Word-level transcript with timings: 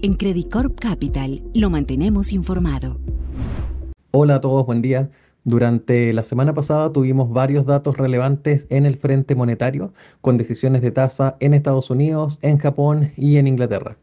En 0.00 0.14
Credit 0.14 0.48
Corp 0.48 0.78
Capital 0.78 1.42
lo 1.54 1.70
mantenemos 1.70 2.32
informado. 2.32 3.00
Hola 4.12 4.36
a 4.36 4.40
todos, 4.40 4.64
buen 4.64 4.80
día. 4.80 5.10
Durante 5.42 6.12
la 6.12 6.22
semana 6.22 6.54
pasada 6.54 6.92
tuvimos 6.92 7.32
varios 7.32 7.66
datos 7.66 7.96
relevantes 7.96 8.68
en 8.70 8.86
el 8.86 8.96
frente 8.96 9.34
monetario, 9.34 9.92
con 10.20 10.38
decisiones 10.38 10.82
de 10.82 10.92
tasa 10.92 11.36
en 11.40 11.52
Estados 11.52 11.90
Unidos, 11.90 12.38
en 12.42 12.58
Japón 12.58 13.10
y 13.16 13.38
en 13.38 13.48
Inglaterra. 13.48 13.96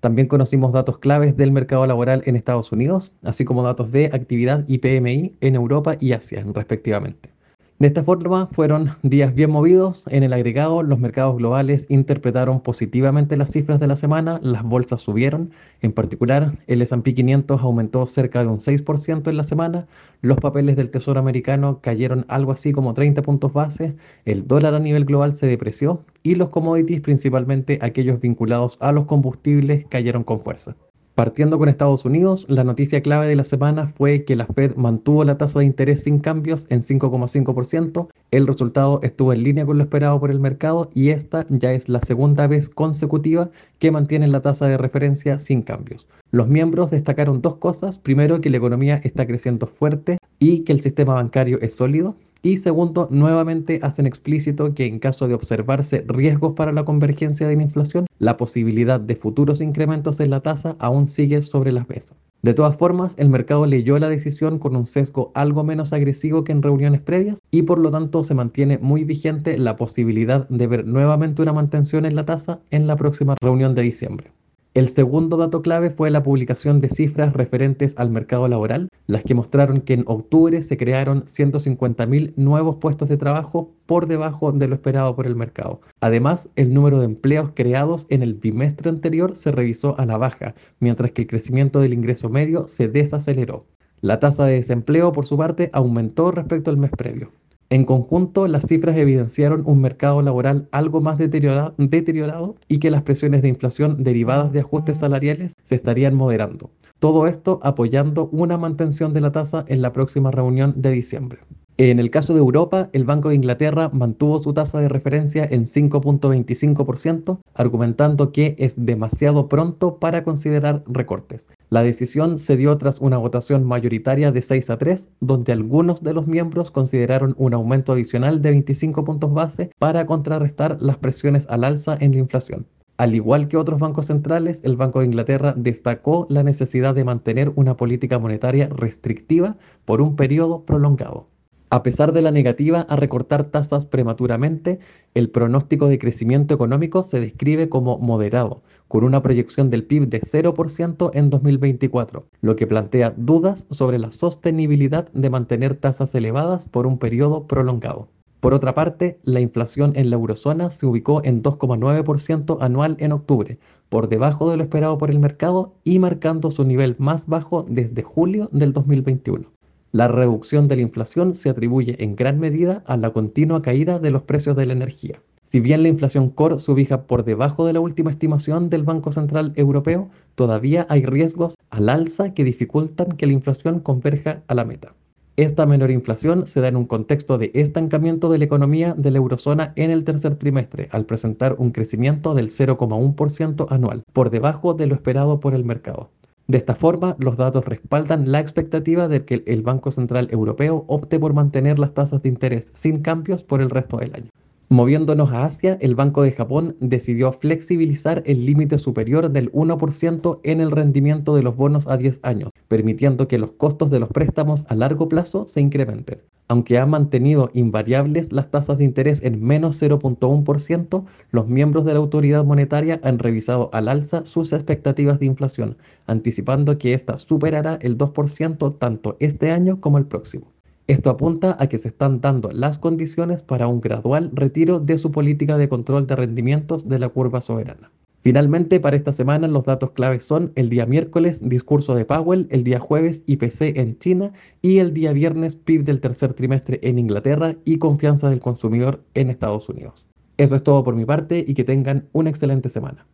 También 0.00 0.28
conocimos 0.28 0.74
datos 0.74 0.98
claves 0.98 1.34
del 1.34 1.50
mercado 1.50 1.86
laboral 1.86 2.22
en 2.26 2.36
Estados 2.36 2.70
Unidos, 2.70 3.10
así 3.22 3.46
como 3.46 3.62
datos 3.62 3.90
de 3.90 4.06
actividad 4.06 4.66
y 4.68 4.78
PMI 4.78 5.34
en 5.40 5.54
Europa 5.54 5.96
y 5.98 6.12
Asia, 6.12 6.44
respectivamente. 6.52 7.30
De 7.78 7.86
esta 7.86 8.02
forma, 8.02 8.48
fueron 8.48 8.96
días 9.04 9.32
bien 9.36 9.52
movidos. 9.52 10.04
En 10.10 10.24
el 10.24 10.32
agregado, 10.32 10.82
los 10.82 10.98
mercados 10.98 11.36
globales 11.36 11.86
interpretaron 11.88 12.60
positivamente 12.60 13.36
las 13.36 13.52
cifras 13.52 13.78
de 13.78 13.86
la 13.86 13.94
semana, 13.94 14.40
las 14.42 14.64
bolsas 14.64 15.00
subieron, 15.00 15.52
en 15.80 15.92
particular 15.92 16.58
el 16.66 16.82
S&P 16.82 17.14
500 17.14 17.60
aumentó 17.60 18.08
cerca 18.08 18.42
de 18.42 18.48
un 18.48 18.58
6% 18.58 19.30
en 19.30 19.36
la 19.36 19.44
semana, 19.44 19.86
los 20.22 20.38
papeles 20.38 20.74
del 20.74 20.90
Tesoro 20.90 21.20
americano 21.20 21.78
cayeron 21.80 22.24
algo 22.26 22.50
así 22.50 22.72
como 22.72 22.94
30 22.94 23.22
puntos 23.22 23.52
base, 23.52 23.94
el 24.24 24.48
dólar 24.48 24.74
a 24.74 24.80
nivel 24.80 25.04
global 25.04 25.36
se 25.36 25.46
depreció 25.46 26.04
y 26.24 26.34
los 26.34 26.48
commodities, 26.48 27.00
principalmente 27.00 27.78
aquellos 27.80 28.20
vinculados 28.20 28.76
a 28.80 28.90
los 28.90 29.06
combustibles, 29.06 29.86
cayeron 29.88 30.24
con 30.24 30.40
fuerza. 30.40 30.74
Partiendo 31.18 31.58
con 31.58 31.68
Estados 31.68 32.04
Unidos, 32.04 32.46
la 32.48 32.62
noticia 32.62 33.02
clave 33.02 33.26
de 33.26 33.34
la 33.34 33.42
semana 33.42 33.88
fue 33.88 34.22
que 34.22 34.36
la 34.36 34.46
Fed 34.46 34.76
mantuvo 34.76 35.24
la 35.24 35.36
tasa 35.36 35.58
de 35.58 35.64
interés 35.64 36.04
sin 36.04 36.20
cambios 36.20 36.68
en 36.70 36.80
5,5%. 36.80 38.06
El 38.30 38.46
resultado 38.46 39.00
estuvo 39.02 39.32
en 39.32 39.42
línea 39.42 39.66
con 39.66 39.78
lo 39.78 39.82
esperado 39.82 40.20
por 40.20 40.30
el 40.30 40.38
mercado 40.38 40.92
y 40.94 41.08
esta 41.08 41.44
ya 41.48 41.72
es 41.72 41.88
la 41.88 41.98
segunda 42.02 42.46
vez 42.46 42.68
consecutiva 42.68 43.50
que 43.80 43.90
mantienen 43.90 44.30
la 44.30 44.42
tasa 44.42 44.68
de 44.68 44.76
referencia 44.76 45.40
sin 45.40 45.62
cambios. 45.62 46.06
Los 46.30 46.46
miembros 46.46 46.92
destacaron 46.92 47.42
dos 47.42 47.56
cosas. 47.56 47.98
Primero, 47.98 48.40
que 48.40 48.50
la 48.50 48.58
economía 48.58 49.00
está 49.02 49.26
creciendo 49.26 49.66
fuerte 49.66 50.18
y 50.38 50.60
que 50.60 50.70
el 50.70 50.82
sistema 50.82 51.14
bancario 51.14 51.58
es 51.62 51.74
sólido. 51.74 52.14
Y 52.48 52.56
segundo, 52.56 53.08
nuevamente 53.10 53.78
hacen 53.82 54.06
explícito 54.06 54.72
que 54.72 54.86
en 54.86 55.00
caso 55.00 55.28
de 55.28 55.34
observarse 55.34 56.02
riesgos 56.08 56.54
para 56.54 56.72
la 56.72 56.86
convergencia 56.86 57.46
de 57.46 57.54
la 57.54 57.62
inflación, 57.62 58.06
la 58.18 58.38
posibilidad 58.38 58.98
de 58.98 59.16
futuros 59.16 59.60
incrementos 59.60 60.18
en 60.18 60.30
la 60.30 60.40
tasa 60.40 60.74
aún 60.78 61.08
sigue 61.08 61.42
sobre 61.42 61.72
las 61.72 61.86
mesas. 61.90 62.16
De 62.40 62.54
todas 62.54 62.74
formas, 62.74 63.12
el 63.18 63.28
mercado 63.28 63.66
leyó 63.66 63.98
la 63.98 64.08
decisión 64.08 64.58
con 64.58 64.76
un 64.76 64.86
sesgo 64.86 65.30
algo 65.34 65.62
menos 65.62 65.92
agresivo 65.92 66.42
que 66.42 66.52
en 66.52 66.62
reuniones 66.62 67.02
previas 67.02 67.38
y 67.50 67.64
por 67.64 67.78
lo 67.78 67.90
tanto 67.90 68.24
se 68.24 68.32
mantiene 68.32 68.78
muy 68.78 69.04
vigente 69.04 69.58
la 69.58 69.76
posibilidad 69.76 70.48
de 70.48 70.66
ver 70.68 70.86
nuevamente 70.86 71.42
una 71.42 71.52
mantención 71.52 72.06
en 72.06 72.16
la 72.16 72.24
tasa 72.24 72.60
en 72.70 72.86
la 72.86 72.96
próxima 72.96 73.34
reunión 73.42 73.74
de 73.74 73.82
diciembre. 73.82 74.32
El 74.78 74.90
segundo 74.90 75.36
dato 75.36 75.60
clave 75.60 75.90
fue 75.90 76.08
la 76.08 76.22
publicación 76.22 76.80
de 76.80 76.88
cifras 76.88 77.32
referentes 77.32 77.94
al 77.98 78.10
mercado 78.10 78.46
laboral, 78.46 78.90
las 79.08 79.24
que 79.24 79.34
mostraron 79.34 79.80
que 79.80 79.94
en 79.94 80.04
octubre 80.06 80.62
se 80.62 80.76
crearon 80.76 81.24
150.000 81.24 82.34
nuevos 82.36 82.76
puestos 82.76 83.08
de 83.08 83.16
trabajo 83.16 83.72
por 83.86 84.06
debajo 84.06 84.52
de 84.52 84.68
lo 84.68 84.76
esperado 84.76 85.16
por 85.16 85.26
el 85.26 85.34
mercado. 85.34 85.80
Además, 85.98 86.48
el 86.54 86.72
número 86.72 87.00
de 87.00 87.06
empleos 87.06 87.50
creados 87.56 88.06
en 88.08 88.22
el 88.22 88.34
bimestre 88.34 88.88
anterior 88.88 89.34
se 89.34 89.50
revisó 89.50 89.98
a 89.98 90.06
la 90.06 90.16
baja, 90.16 90.54
mientras 90.78 91.10
que 91.10 91.22
el 91.22 91.28
crecimiento 91.28 91.80
del 91.80 91.92
ingreso 91.92 92.28
medio 92.28 92.68
se 92.68 92.86
desaceleró. 92.86 93.66
La 94.00 94.20
tasa 94.20 94.46
de 94.46 94.52
desempleo, 94.52 95.10
por 95.10 95.26
su 95.26 95.36
parte, 95.36 95.70
aumentó 95.72 96.30
respecto 96.30 96.70
al 96.70 96.76
mes 96.76 96.92
previo. 96.92 97.32
En 97.70 97.84
conjunto, 97.84 98.48
las 98.48 98.66
cifras 98.66 98.96
evidenciaron 98.96 99.62
un 99.66 99.82
mercado 99.82 100.22
laboral 100.22 100.68
algo 100.72 101.02
más 101.02 101.18
deteriorado, 101.18 102.56
y 102.66 102.78
que 102.78 102.90
las 102.90 103.02
presiones 103.02 103.42
de 103.42 103.48
inflación 103.48 104.02
derivadas 104.02 104.52
de 104.52 104.60
ajustes 104.60 104.98
salariales 104.98 105.52
se 105.62 105.74
estarían 105.74 106.14
moderando. 106.14 106.70
Todo 106.98 107.26
esto 107.26 107.60
apoyando 107.62 108.30
una 108.32 108.56
mantención 108.56 109.12
de 109.12 109.20
la 109.20 109.32
tasa 109.32 109.66
en 109.68 109.82
la 109.82 109.92
próxima 109.92 110.30
reunión 110.30 110.80
de 110.80 110.92
diciembre. 110.92 111.40
En 111.80 112.00
el 112.00 112.10
caso 112.10 112.34
de 112.34 112.40
Europa, 112.40 112.90
el 112.92 113.04
Banco 113.04 113.28
de 113.28 113.36
Inglaterra 113.36 113.88
mantuvo 113.92 114.40
su 114.40 114.52
tasa 114.52 114.80
de 114.80 114.88
referencia 114.88 115.46
en 115.48 115.64
5.25%, 115.64 117.38
argumentando 117.54 118.32
que 118.32 118.56
es 118.58 118.84
demasiado 118.84 119.48
pronto 119.48 120.00
para 120.00 120.24
considerar 120.24 120.82
recortes. 120.88 121.46
La 121.70 121.84
decisión 121.84 122.40
se 122.40 122.56
dio 122.56 122.76
tras 122.78 123.00
una 123.00 123.16
votación 123.16 123.62
mayoritaria 123.62 124.32
de 124.32 124.42
6 124.42 124.70
a 124.70 124.78
3, 124.78 125.08
donde 125.20 125.52
algunos 125.52 126.02
de 126.02 126.14
los 126.14 126.26
miembros 126.26 126.72
consideraron 126.72 127.36
un 127.38 127.54
aumento 127.54 127.92
adicional 127.92 128.42
de 128.42 128.50
25 128.50 129.04
puntos 129.04 129.32
base 129.32 129.70
para 129.78 130.04
contrarrestar 130.04 130.78
las 130.80 130.96
presiones 130.96 131.46
al 131.48 131.62
alza 131.62 131.96
en 132.00 132.10
la 132.10 132.18
inflación. 132.18 132.66
Al 132.96 133.14
igual 133.14 133.46
que 133.46 133.56
otros 133.56 133.78
bancos 133.78 134.06
centrales, 134.06 134.60
el 134.64 134.76
Banco 134.76 134.98
de 134.98 135.06
Inglaterra 135.06 135.54
destacó 135.56 136.26
la 136.28 136.42
necesidad 136.42 136.96
de 136.96 137.04
mantener 137.04 137.52
una 137.54 137.76
política 137.76 138.18
monetaria 138.18 138.68
restrictiva 138.68 139.56
por 139.84 140.00
un 140.00 140.16
periodo 140.16 140.64
prolongado. 140.64 141.28
A 141.70 141.82
pesar 141.82 142.14
de 142.14 142.22
la 142.22 142.30
negativa 142.30 142.86
a 142.88 142.96
recortar 142.96 143.44
tasas 143.50 143.84
prematuramente, 143.84 144.78
el 145.12 145.28
pronóstico 145.28 145.86
de 145.88 145.98
crecimiento 145.98 146.54
económico 146.54 147.02
se 147.02 147.20
describe 147.20 147.68
como 147.68 147.98
moderado, 147.98 148.62
con 148.88 149.04
una 149.04 149.22
proyección 149.22 149.68
del 149.68 149.84
PIB 149.84 150.08
de 150.08 150.22
0% 150.22 151.10
en 151.12 151.28
2024, 151.28 152.26
lo 152.40 152.56
que 152.56 152.66
plantea 152.66 153.12
dudas 153.18 153.66
sobre 153.70 153.98
la 153.98 154.12
sostenibilidad 154.12 155.12
de 155.12 155.28
mantener 155.28 155.74
tasas 155.74 156.14
elevadas 156.14 156.66
por 156.66 156.86
un 156.86 156.98
periodo 156.98 157.46
prolongado. 157.46 158.08
Por 158.40 158.54
otra 158.54 158.72
parte, 158.72 159.18
la 159.22 159.40
inflación 159.40 159.92
en 159.94 160.08
la 160.08 160.16
eurozona 160.16 160.70
se 160.70 160.86
ubicó 160.86 161.22
en 161.22 161.42
2,9% 161.42 162.56
anual 162.62 162.96
en 162.98 163.12
octubre, 163.12 163.58
por 163.90 164.08
debajo 164.08 164.50
de 164.50 164.56
lo 164.56 164.62
esperado 164.62 164.96
por 164.96 165.10
el 165.10 165.18
mercado 165.18 165.74
y 165.84 165.98
marcando 165.98 166.50
su 166.50 166.64
nivel 166.64 166.96
más 166.98 167.26
bajo 167.26 167.66
desde 167.68 168.02
julio 168.02 168.48
del 168.52 168.72
2021. 168.72 169.57
La 169.90 170.06
reducción 170.06 170.68
de 170.68 170.76
la 170.76 170.82
inflación 170.82 171.34
se 171.34 171.48
atribuye 171.48 171.96
en 172.04 172.14
gran 172.14 172.38
medida 172.38 172.82
a 172.84 172.98
la 172.98 173.10
continua 173.10 173.62
caída 173.62 173.98
de 173.98 174.10
los 174.10 174.22
precios 174.22 174.54
de 174.54 174.66
la 174.66 174.74
energía. 174.74 175.22
Si 175.42 175.60
bien 175.60 175.82
la 175.82 175.88
inflación 175.88 176.28
core 176.28 176.58
se 176.58 176.98
por 177.06 177.24
debajo 177.24 177.66
de 177.66 177.72
la 177.72 177.80
última 177.80 178.10
estimación 178.10 178.68
del 178.68 178.82
Banco 178.82 179.12
Central 179.12 179.54
Europeo, 179.56 180.10
todavía 180.34 180.86
hay 180.90 181.06
riesgos 181.06 181.54
al 181.70 181.88
alza 181.88 182.34
que 182.34 182.44
dificultan 182.44 183.16
que 183.16 183.26
la 183.26 183.32
inflación 183.32 183.80
converja 183.80 184.42
a 184.46 184.54
la 184.54 184.66
meta. 184.66 184.92
Esta 185.38 185.64
menor 185.64 185.90
inflación 185.90 186.46
se 186.46 186.60
da 186.60 186.68
en 186.68 186.76
un 186.76 186.84
contexto 186.84 187.38
de 187.38 187.50
estancamiento 187.54 188.28
de 188.28 188.38
la 188.38 188.44
economía 188.44 188.92
de 188.92 189.10
la 189.10 189.18
eurozona 189.18 189.72
en 189.76 189.90
el 189.90 190.04
tercer 190.04 190.36
trimestre, 190.36 190.88
al 190.90 191.06
presentar 191.06 191.54
un 191.58 191.70
crecimiento 191.70 192.34
del 192.34 192.50
0,1% 192.50 193.68
anual, 193.70 194.02
por 194.12 194.28
debajo 194.28 194.74
de 194.74 194.86
lo 194.86 194.94
esperado 194.94 195.40
por 195.40 195.54
el 195.54 195.64
mercado. 195.64 196.10
De 196.50 196.56
esta 196.56 196.74
forma, 196.74 197.14
los 197.18 197.36
datos 197.36 197.66
respaldan 197.66 198.32
la 198.32 198.40
expectativa 198.40 199.06
de 199.06 199.26
que 199.26 199.42
el 199.46 199.60
Banco 199.60 199.90
Central 199.90 200.28
Europeo 200.30 200.86
opte 200.88 201.20
por 201.20 201.34
mantener 201.34 201.78
las 201.78 201.92
tasas 201.92 202.22
de 202.22 202.30
interés 202.30 202.72
sin 202.72 203.02
cambios 203.02 203.42
por 203.42 203.60
el 203.60 203.68
resto 203.68 203.98
del 203.98 204.14
año. 204.14 204.30
Moviéndonos 204.70 205.30
a 205.30 205.44
Asia, 205.44 205.76
el 205.82 205.94
Banco 205.94 206.22
de 206.22 206.32
Japón 206.32 206.74
decidió 206.80 207.32
flexibilizar 207.32 208.22
el 208.24 208.46
límite 208.46 208.78
superior 208.78 209.30
del 209.30 209.52
1% 209.52 210.40
en 210.42 210.62
el 210.62 210.70
rendimiento 210.70 211.36
de 211.36 211.42
los 211.42 211.54
bonos 211.54 211.86
a 211.86 211.98
10 211.98 212.20
años, 212.22 212.50
permitiendo 212.66 213.28
que 213.28 213.36
los 213.36 213.52
costos 213.52 213.90
de 213.90 214.00
los 214.00 214.08
préstamos 214.08 214.64
a 214.68 214.74
largo 214.74 215.06
plazo 215.06 215.46
se 215.48 215.60
incrementen. 215.60 216.20
Aunque 216.50 216.78
ha 216.78 216.86
mantenido 216.86 217.50
invariables 217.52 218.32
las 218.32 218.50
tasas 218.50 218.78
de 218.78 218.84
interés 218.84 219.22
en 219.22 219.44
menos 219.44 219.80
0.1%, 219.82 221.04
los 221.30 221.46
miembros 221.46 221.84
de 221.84 221.92
la 221.92 221.98
autoridad 221.98 222.42
monetaria 222.42 222.98
han 223.02 223.18
revisado 223.18 223.68
al 223.74 223.86
alza 223.86 224.24
sus 224.24 224.54
expectativas 224.54 225.18
de 225.20 225.26
inflación, 225.26 225.76
anticipando 226.06 226.78
que 226.78 226.94
ésta 226.94 227.18
superará 227.18 227.78
el 227.82 227.98
2% 227.98 228.78
tanto 228.78 229.18
este 229.20 229.50
año 229.50 229.78
como 229.82 229.98
el 229.98 230.06
próximo. 230.06 230.50
Esto 230.86 231.10
apunta 231.10 231.54
a 231.60 231.68
que 231.68 231.76
se 231.76 231.88
están 231.88 232.22
dando 232.22 232.50
las 232.50 232.78
condiciones 232.78 233.42
para 233.42 233.68
un 233.68 233.82
gradual 233.82 234.30
retiro 234.32 234.80
de 234.80 234.96
su 234.96 235.12
política 235.12 235.58
de 235.58 235.68
control 235.68 236.06
de 236.06 236.16
rendimientos 236.16 236.88
de 236.88 236.98
la 236.98 237.10
curva 237.10 237.42
soberana. 237.42 237.90
Finalmente, 238.22 238.80
para 238.80 238.96
esta 238.96 239.12
semana 239.12 239.46
los 239.48 239.64
datos 239.64 239.92
claves 239.92 240.24
son 240.24 240.52
el 240.56 240.68
día 240.68 240.86
miércoles 240.86 241.40
discurso 241.42 241.94
de 241.94 242.04
Powell, 242.04 242.48
el 242.50 242.64
día 242.64 242.80
jueves 242.80 243.22
IPC 243.26 243.76
en 243.78 243.98
China 243.98 244.32
y 244.60 244.78
el 244.78 244.92
día 244.92 245.12
viernes 245.12 245.54
PIB 245.54 245.84
del 245.84 246.00
tercer 246.00 246.34
trimestre 246.34 246.80
en 246.82 246.98
Inglaterra 246.98 247.56
y 247.64 247.78
confianza 247.78 248.28
del 248.28 248.40
consumidor 248.40 249.02
en 249.14 249.30
Estados 249.30 249.68
Unidos. 249.68 250.04
Eso 250.36 250.56
es 250.56 250.62
todo 250.62 250.82
por 250.84 250.94
mi 250.94 251.04
parte 251.04 251.44
y 251.46 251.54
que 251.54 251.64
tengan 251.64 252.08
una 252.12 252.30
excelente 252.30 252.68
semana. 252.68 253.06